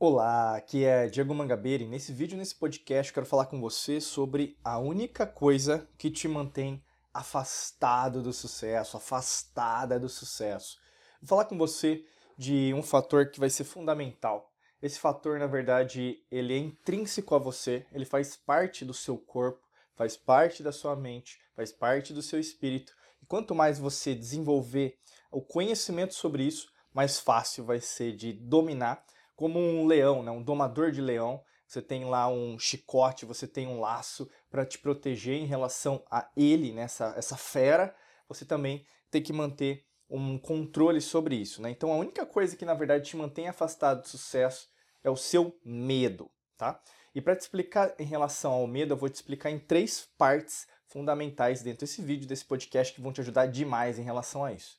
[0.00, 4.56] Olá, aqui é Diego Mangabeira e nesse vídeo, nesse podcast, quero falar com você sobre
[4.62, 6.80] a única coisa que te mantém
[7.12, 10.78] afastado do sucesso, afastada do sucesso.
[11.20, 12.04] Vou falar com você
[12.36, 14.52] de um fator que vai ser fundamental.
[14.80, 19.66] Esse fator, na verdade, ele é intrínseco a você, ele faz parte do seu corpo,
[19.96, 22.94] faz parte da sua mente, faz parte do seu espírito.
[23.20, 24.96] E quanto mais você desenvolver
[25.28, 29.04] o conhecimento sobre isso, mais fácil vai ser de dominar
[29.38, 30.32] como um leão, né?
[30.32, 31.40] um domador de leão.
[31.64, 36.28] Você tem lá um chicote, você tem um laço para te proteger em relação a
[36.36, 36.82] ele, né?
[36.82, 37.94] essa fera.
[38.28, 41.62] Você também tem que manter um controle sobre isso.
[41.62, 41.70] Né?
[41.70, 44.68] Então a única coisa que na verdade te mantém afastado do sucesso
[45.04, 46.28] é o seu medo.
[46.56, 46.80] Tá?
[47.14, 50.66] E para te explicar em relação ao medo, eu vou te explicar em três partes
[50.88, 54.76] fundamentais dentro desse vídeo, desse podcast, que vão te ajudar demais em relação a isso.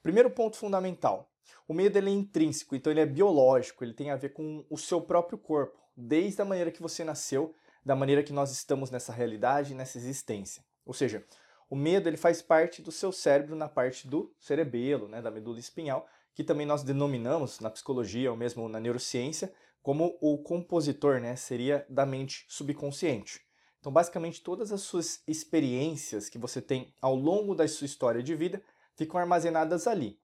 [0.00, 1.31] O primeiro ponto fundamental
[1.66, 4.76] o medo ele é intrínseco, então ele é biológico, ele tem a ver com o
[4.76, 7.54] seu próprio corpo, desde a maneira que você nasceu,
[7.84, 10.64] da maneira que nós estamos nessa realidade, nessa existência.
[10.84, 11.24] Ou seja,
[11.68, 15.58] o medo ele faz parte do seu cérebro na parte do cerebelo, né, da medula
[15.58, 21.34] espinhal, que também nós denominamos na psicologia ou mesmo na neurociência como o compositor, né,
[21.34, 23.40] seria da mente subconsciente.
[23.80, 28.34] Então, basicamente, todas as suas experiências que você tem ao longo da sua história de
[28.34, 28.62] vida
[28.94, 30.20] ficam armazenadas ali.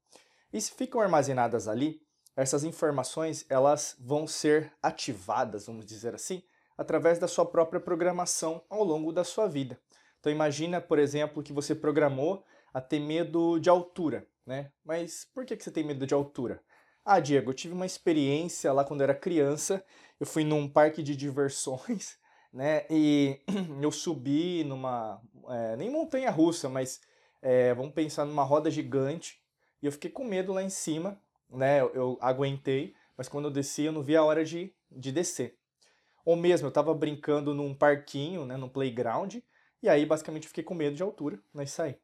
[0.52, 2.00] E se ficam armazenadas ali,
[2.34, 6.42] essas informações elas vão ser ativadas, vamos dizer assim,
[6.76, 9.78] através da sua própria programação ao longo da sua vida.
[10.20, 14.72] Então imagina, por exemplo, que você programou a ter medo de altura, né?
[14.84, 16.62] Mas por que você tem medo de altura?
[17.04, 19.84] Ah, Diego, eu tive uma experiência lá quando eu era criança,
[20.20, 22.16] eu fui num parque de diversões,
[22.52, 22.86] né?
[22.88, 23.40] E
[23.82, 27.00] eu subi numa, é, nem montanha russa, mas
[27.42, 29.40] é, vamos pensar numa roda gigante,
[29.82, 31.80] e eu fiquei com medo lá em cima, né?
[31.80, 35.56] Eu, eu aguentei, mas quando eu desci eu não vi a hora de, de descer.
[36.24, 39.36] Ou mesmo, eu estava brincando num parquinho, né, num playground,
[39.82, 41.96] e aí basicamente fiquei com medo de altura, né, e saí.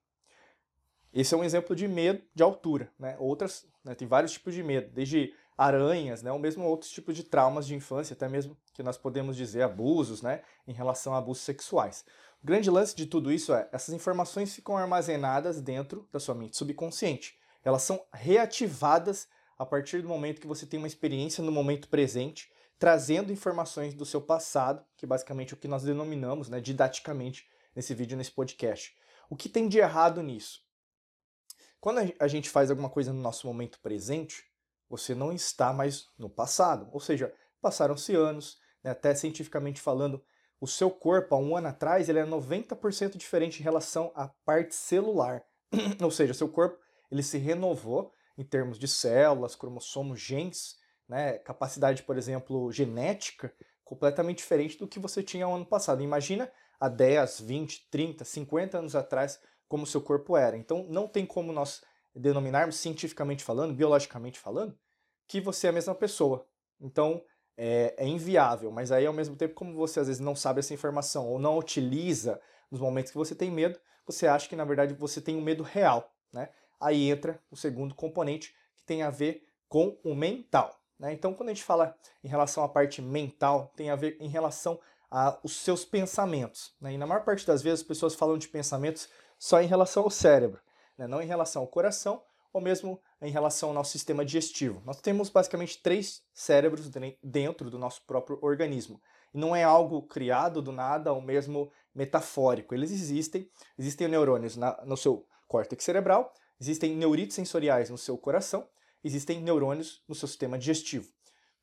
[1.12, 3.16] Esse é um exemplo de medo de altura, né?
[3.18, 7.22] Outras, né, tem vários tipos de medo, desde aranhas, né, ou mesmo outros tipos de
[7.22, 11.44] traumas de infância, até mesmo que nós podemos dizer abusos, né, em relação a abusos
[11.44, 12.04] sexuais.
[12.42, 16.56] O grande lance de tudo isso é, essas informações ficam armazenadas dentro da sua mente
[16.56, 19.26] subconsciente elas são reativadas
[19.58, 24.04] a partir do momento que você tem uma experiência no momento presente, trazendo informações do
[24.04, 28.94] seu passado, que basicamente é o que nós denominamos né, didaticamente nesse vídeo, nesse podcast.
[29.30, 30.62] O que tem de errado nisso?
[31.80, 34.44] Quando a gente faz alguma coisa no nosso momento presente,
[34.88, 36.88] você não está mais no passado.
[36.92, 40.22] Ou seja, passaram-se anos, né, até cientificamente falando,
[40.60, 44.74] o seu corpo, há um ano atrás, ele é 90% diferente em relação à parte
[44.74, 45.44] celular.
[46.02, 46.78] Ou seja, seu corpo
[47.10, 50.76] ele se renovou em termos de células, cromossomos, genes,
[51.08, 53.52] né, capacidade, por exemplo, genética,
[53.84, 56.02] completamente diferente do que você tinha no ano passado.
[56.02, 56.50] Imagina
[56.80, 59.38] há 10, 20, 30, 50 anos atrás
[59.68, 60.56] como seu corpo era.
[60.56, 61.82] Então não tem como nós
[62.14, 64.76] denominarmos cientificamente falando, biologicamente falando,
[65.26, 66.46] que você é a mesma pessoa.
[66.80, 67.22] Então
[67.56, 70.74] é, é, inviável, mas aí ao mesmo tempo, como você às vezes não sabe essa
[70.74, 72.40] informação ou não utiliza
[72.70, 75.62] nos momentos que você tem medo, você acha que na verdade você tem um medo
[75.62, 76.48] real, né?
[76.80, 80.78] Aí entra o segundo componente que tem a ver com o mental.
[80.98, 81.12] Né?
[81.12, 84.78] Então, quando a gente fala em relação à parte mental, tem a ver em relação
[85.10, 86.74] aos seus pensamentos.
[86.80, 86.94] Né?
[86.94, 89.08] E na maior parte das vezes as pessoas falam de pensamentos
[89.38, 90.60] só em relação ao cérebro,
[90.96, 91.06] né?
[91.06, 94.80] não em relação ao coração ou mesmo em relação ao nosso sistema digestivo.
[94.84, 96.88] Nós temos basicamente três cérebros
[97.22, 99.00] dentro do nosso próprio organismo.
[99.34, 102.72] E não é algo criado do nada ou mesmo metafórico.
[102.72, 108.68] Eles existem, existem neurônios na, no seu córtex cerebral, Existem neuritos sensoriais no seu coração,
[109.02, 111.08] existem neurônios no seu sistema digestivo.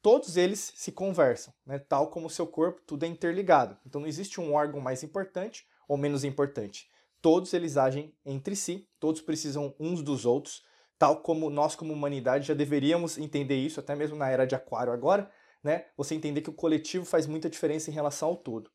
[0.02, 1.78] Todos eles se conversam, né?
[1.78, 3.78] tal como o seu corpo, tudo é interligado.
[3.85, 6.90] Então não existe um órgão mais importante ou menos importante.
[7.22, 10.64] Todos eles agem entre si, todos precisam uns dos outros,
[10.97, 14.91] tal como nós como humanidade já deveríamos entender isso, até mesmo na era de aquário
[14.91, 15.32] agora,
[15.64, 15.85] né?
[15.96, 18.72] Você entender que o coletivo faz muita diferença em relação ao todo.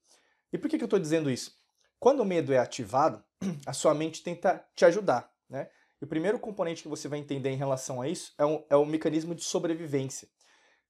[0.52, 1.56] E por que, que eu estou dizendo isso?
[1.98, 3.24] Quando o medo é ativado,
[3.66, 5.68] a sua mente tenta te ajudar, né?
[6.06, 8.86] O primeiro componente que você vai entender em relação a isso é, um, é o
[8.86, 10.28] mecanismo de sobrevivência.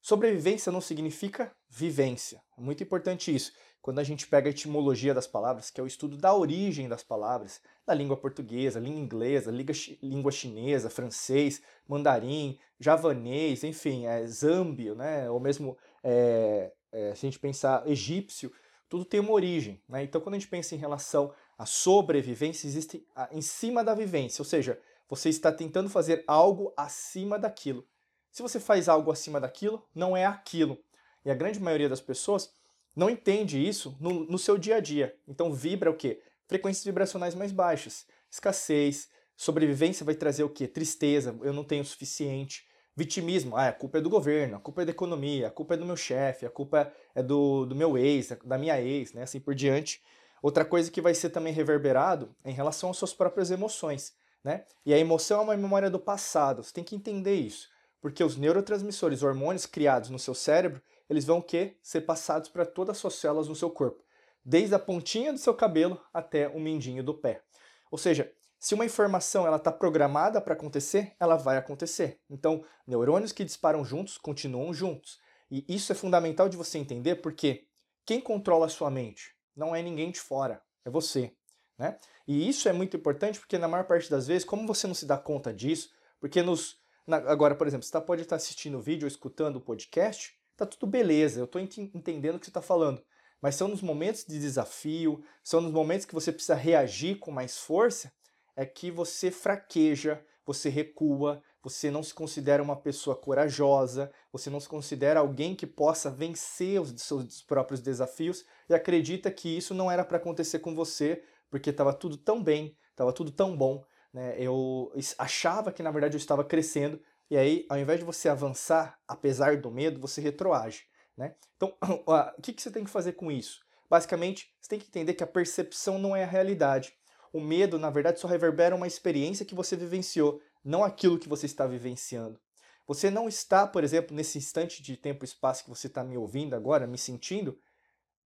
[0.02, 2.42] Sobrevivência não significa vivência.
[2.54, 3.50] É muito importante isso.
[3.80, 7.02] Quando a gente pega a etimologia das palavras, que é o estudo da origem das
[7.02, 15.30] palavras, da língua portuguesa, língua inglesa, língua chinesa, francês, mandarim, javanês, enfim, é, zâmbio, né?
[15.30, 18.52] ou mesmo é, é, se a gente pensar egípcio,
[18.86, 19.80] tudo tem uma origem.
[19.88, 20.02] Né?
[20.02, 23.02] Então, quando a gente pensa em relação à sobrevivência, existe
[23.32, 24.78] em cima da vivência, ou seja,
[25.08, 27.86] você está tentando fazer algo acima daquilo.
[28.30, 30.78] Se você faz algo acima daquilo, não é aquilo.
[31.24, 32.50] E a grande maioria das pessoas
[32.94, 35.16] não entende isso no, no seu dia a dia.
[35.26, 36.22] Então vibra o quê?
[36.46, 38.06] Frequências vibracionais mais baixas.
[38.30, 40.66] Escassez, sobrevivência vai trazer o quê?
[40.66, 42.66] Tristeza, eu não tenho o suficiente.
[42.96, 45.76] Vitimismo, ah, a culpa é do governo, a culpa é da economia, a culpa é
[45.76, 49.22] do meu chefe, a culpa é do, do meu ex, da minha ex, né?
[49.22, 50.02] Assim por diante.
[50.40, 54.64] Outra coisa que vai ser também reverberado é em relação às suas próprias emoções, né?
[54.84, 57.68] E a emoção é uma memória do passado, você tem que entender isso.
[58.00, 62.96] Porque os neurotransmissores, hormônios criados no seu cérebro, eles vão que ser passados para todas
[62.96, 64.04] as suas células no seu corpo,
[64.44, 67.42] desde a pontinha do seu cabelo até o mindinho do pé.
[67.90, 72.20] Ou seja, se uma informação ela está programada para acontecer, ela vai acontecer.
[72.28, 75.20] Então, neurônios que disparam juntos continuam juntos.
[75.50, 77.66] E isso é fundamental de você entender porque
[78.04, 81.32] quem controla a sua mente não é ninguém de fora, é você.
[81.78, 81.98] Né?
[82.26, 85.06] E isso é muito importante porque na maior parte das vezes, como você não se
[85.06, 88.82] dá conta disso, porque nos na, agora, por exemplo, você tá, pode estar assistindo o
[88.82, 92.50] vídeo ou escutando o podcast, tá tudo beleza, eu estou ent entendendo o que você
[92.50, 93.02] está falando.
[93.40, 97.58] Mas são nos momentos de desafio, são nos momentos que você precisa reagir com mais
[97.58, 98.12] força,
[98.56, 104.58] é que você fraqueja, você recua, você não se considera uma pessoa corajosa, você não
[104.58, 109.90] se considera alguém que possa vencer os seus próprios desafios e acredita que isso não
[109.90, 114.36] era para acontecer com você, porque estava tudo tão bem, estava tudo tão bom, né?
[114.38, 118.98] Eu achava que na verdade eu estava crescendo e aí, ao invés de você avançar,
[119.06, 120.84] apesar do medo, você retroage,
[121.16, 121.34] né?
[121.56, 121.76] Então,
[122.06, 123.64] o que, que você tem que fazer com isso?
[123.90, 126.92] Basicamente, você tem que entender que a percepção não é a realidade.
[127.32, 131.46] O medo, na verdade, só reverbera uma experiência que você vivenciou, não aquilo que você
[131.46, 132.40] está vivenciando.
[132.86, 136.16] Você não está, por exemplo, nesse instante de tempo e espaço que você está me
[136.16, 137.58] ouvindo agora, me sentindo,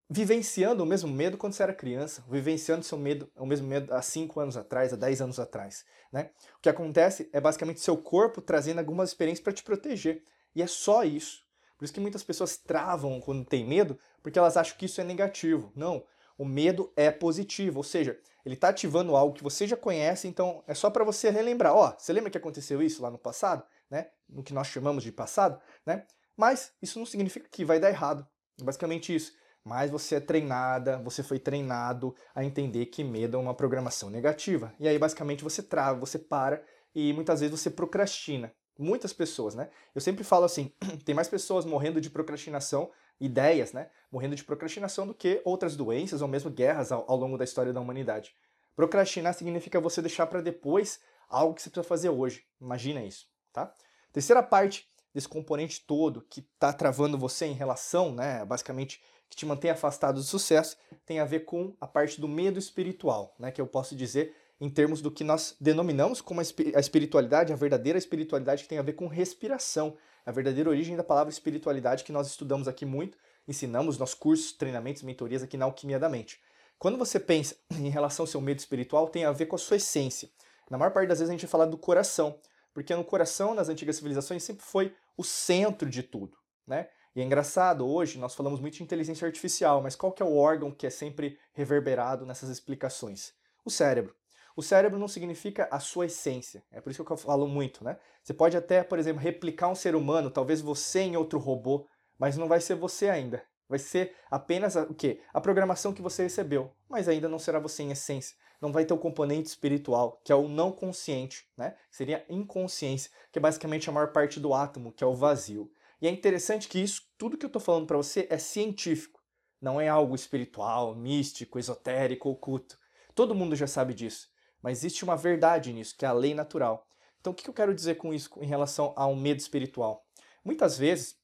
[0.09, 4.01] vivenciando o mesmo medo quando você era criança, vivenciando seu medo, o mesmo medo há
[4.01, 5.85] 5 anos atrás, há 10 anos atrás.
[6.11, 6.29] Né?
[6.57, 10.23] O que acontece é basicamente seu corpo trazendo algumas experiências para te proteger.
[10.55, 11.43] E é só isso.
[11.77, 15.03] Por isso que muitas pessoas travam quando tem medo, porque elas acham que isso é
[15.03, 15.71] negativo.
[15.75, 16.05] Não,
[16.37, 20.63] o medo é positivo, ou seja, ele está ativando algo que você já conhece, então
[20.67, 21.73] é só para você relembrar.
[21.73, 24.07] Ó, oh, você lembra que aconteceu isso lá no passado, né?
[24.29, 26.05] No que nós chamamos de passado, né?
[26.37, 28.25] Mas isso não significa que vai dar errado.
[28.59, 29.33] É basicamente isso.
[29.65, 34.71] Mas você é treinada, você foi treinado a entender que medo é uma programação negativa.
[34.79, 36.63] E aí basicamente você trava, você para
[36.93, 38.53] e muitas vezes você procrastina.
[38.77, 39.69] Muitas pessoas, né?
[39.95, 40.71] Eu sempre falo assim,
[41.03, 46.21] tem mais pessoas morrendo de procrastinação ideias, né, morrendo de procrastinação do que outras doenças
[46.21, 48.35] ou mesmo guerras ao, ao longo da história da humanidade.
[48.75, 52.45] Procrastinar significa você deixar para depois algo que você precisa fazer hoje.
[52.59, 53.73] Imagina isso, tá?
[54.11, 59.45] Terceira parte desse componente todo que está travando você em relação, né, basicamente que te
[59.45, 60.75] mantém afastado do sucesso,
[61.05, 64.69] tem a ver com a parte do medo espiritual, né, que eu posso dizer em
[64.69, 68.93] termos do que nós denominamos como a espiritualidade, a verdadeira espiritualidade que tem a ver
[68.93, 69.95] com respiração,
[70.25, 75.01] a verdadeira origem da palavra espiritualidade que nós estudamos aqui muito, ensinamos nos cursos, treinamentos,
[75.01, 76.41] mentorias aqui na Alquimia da Mente.
[76.77, 79.77] Quando você pensa em relação ao seu medo espiritual, tem a ver com a sua
[79.77, 80.29] essência.
[80.69, 82.37] Na maior parte das vezes a gente fala do coração,
[82.73, 86.87] porque no coração, nas antigas civilizações, sempre foi o centro de tudo, né?
[87.15, 90.35] E é engraçado, hoje nós falamos muito de inteligência artificial, mas qual que é o
[90.35, 93.33] órgão que é sempre reverberado nessas explicações?
[93.63, 94.13] O cérebro.
[94.55, 96.63] O cérebro não significa a sua essência.
[96.71, 97.97] É por isso que eu falo muito, né?
[98.21, 101.87] Você pode até, por exemplo, replicar um ser humano, talvez você em outro robô,
[102.17, 103.43] mas não vai ser você ainda.
[103.67, 105.21] Vai ser apenas a, o quê?
[105.33, 108.35] A programação que você recebeu, mas ainda não será você em essência.
[108.61, 111.75] Não vai ter o componente espiritual, que é o não consciente, né?
[111.91, 115.71] Seria inconsciência, que é basicamente a maior parte do átomo, que é o vazio.
[116.01, 119.21] E é interessante que isso, tudo que eu estou falando para você é científico.
[119.61, 122.77] Não é algo espiritual, místico, esotérico, oculto.
[123.13, 124.29] Todo mundo já sabe disso.
[124.61, 126.87] Mas existe uma verdade nisso, que é a lei natural.
[127.19, 130.05] Então, o que eu quero dizer com isso em relação ao medo espiritual?
[130.43, 131.17] Muitas vezes,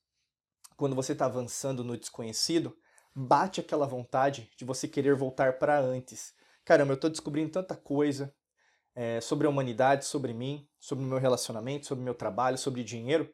[0.82, 2.76] quando você está avançando no desconhecido,
[3.14, 6.34] bate aquela vontade de você querer voltar para antes.
[6.66, 8.34] Caramba, eu estou descobrindo tanta coisa
[8.96, 12.84] é, sobre a humanidade, sobre mim, sobre o meu relacionamento, sobre o meu trabalho, sobre
[12.84, 13.32] dinheiro,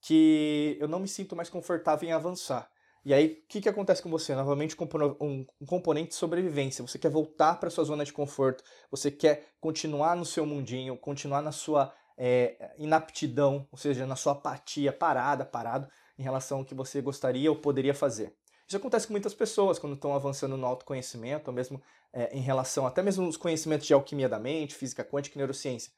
[0.00, 2.68] que eu não me sinto mais confortável em avançar.
[3.04, 4.34] E aí, o que, que acontece com você?
[4.34, 4.76] Novamente,
[5.20, 6.84] um, componente de sobrevivência.
[6.84, 11.40] Você quer voltar para sua zona de conforto, você quer continuar no seu mundinho, continuar
[11.40, 15.88] na sua é, inaptidão, ou seja, na sua apatia, parada, parado,
[16.20, 18.36] em relação ao que você gostaria ou poderia fazer.
[18.68, 22.86] Isso acontece com muitas pessoas quando estão avançando no autoconhecimento, ou mesmo é, em relação
[22.86, 25.90] até mesmo os conhecimentos de alquimia da mente, física quântica e neurociência.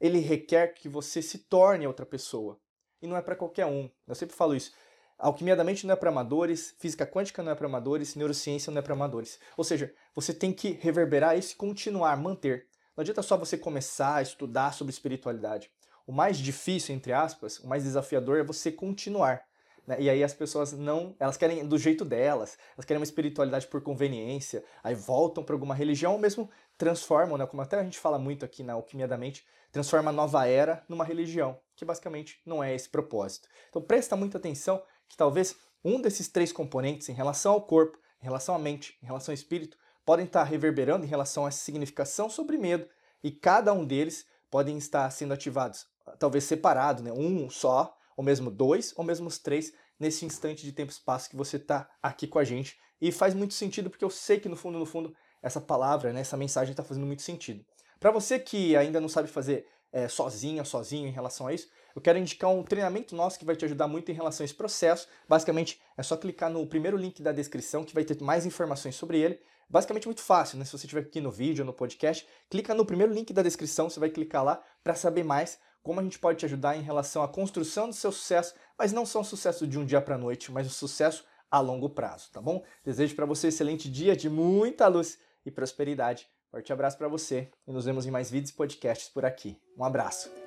[0.00, 2.58] Ele requer que você se torne outra pessoa.
[3.00, 3.88] E não é para qualquer um.
[4.08, 4.72] Eu sempre falo isso.
[5.16, 8.80] Alquimia da mente não é para amadores, física quântica não é para amadores, neurociência não
[8.80, 9.38] é para amadores.
[9.56, 12.66] Ou seja, você tem que reverberar isso e continuar, manter.
[12.96, 15.70] Não adianta só você começar a estudar sobre espiritualidade.
[16.06, 19.42] O mais difícil, entre aspas, o mais desafiador é você continuar.
[19.86, 19.96] Né?
[20.00, 23.82] E aí as pessoas não, elas querem do jeito delas, elas querem uma espiritualidade por
[23.82, 27.46] conveniência, aí voltam para alguma religião ou mesmo transformam, né?
[27.46, 30.84] Como até a gente fala muito aqui na Alquimia da Mente, transforma a nova era
[30.88, 33.48] numa religião, que basicamente não é esse propósito.
[33.68, 38.24] Então presta muita atenção que talvez um desses três componentes em relação ao corpo, em
[38.24, 42.28] relação à mente, em relação ao espírito, podem estar reverberando em relação a essa significação
[42.28, 42.86] sobre medo,
[43.22, 45.86] e cada um deles podem estar sendo ativados,
[46.18, 47.12] talvez separado, né?
[47.12, 51.30] um só, ou mesmo dois, ou mesmo os três, nesse instante de tempo e espaço
[51.30, 52.78] que você está aqui com a gente.
[53.00, 56.20] E faz muito sentido, porque eu sei que no fundo, no fundo, essa palavra, né,
[56.20, 57.64] essa mensagem está fazendo muito sentido.
[58.00, 62.02] Para você que ainda não sabe fazer é, sozinha, sozinho em relação a isso, eu
[62.02, 65.06] quero indicar um treinamento nosso que vai te ajudar muito em relação a esse processo.
[65.28, 69.20] Basicamente, é só clicar no primeiro link da descrição que vai ter mais informações sobre
[69.20, 69.38] ele.
[69.70, 70.64] Basicamente muito fácil, né?
[70.64, 74.00] Se você estiver aqui no vídeo no podcast, clica no primeiro link da descrição, você
[74.00, 77.28] vai clicar lá para saber mais como a gente pode te ajudar em relação à
[77.28, 80.50] construção do seu sucesso, mas não só um sucesso de um dia para a noite,
[80.50, 82.64] mas um sucesso a longo prazo, tá bom?
[82.82, 86.26] Desejo para você um excelente dia de muita luz e prosperidade.
[86.50, 89.60] Forte abraço para você e nos vemos em mais vídeos e podcasts por aqui.
[89.76, 90.43] Um abraço.